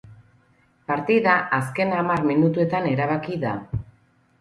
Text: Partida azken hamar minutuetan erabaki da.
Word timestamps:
Partida 0.91 1.35
azken 1.59 1.95
hamar 1.99 2.25
minutuetan 2.33 2.91
erabaki 2.97 3.43
da. 3.49 3.57